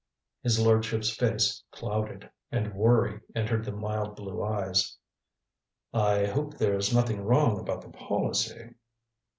His 0.41 0.59
lordship's 0.59 1.11
face 1.15 1.61
clouded, 1.69 2.27
and 2.51 2.73
worry 2.73 3.21
entered 3.35 3.63
the 3.63 3.71
mild 3.71 4.15
blue 4.15 4.43
eyes. 4.43 4.97
"I 5.93 6.25
hope 6.25 6.55
there's 6.57 6.91
nothing 6.91 7.21
wrong 7.23 7.59
about 7.59 7.81
the 7.83 7.89
policy." 7.89 8.73